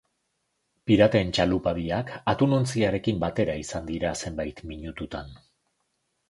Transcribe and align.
Piraten 0.91 1.33
txalupa 1.37 1.73
biak 1.79 2.09
atunontziarekin 2.33 3.21
batera 3.25 3.59
izan 3.65 3.87
dira 3.93 4.15
zenbait 4.23 4.65
minututan. 4.73 5.31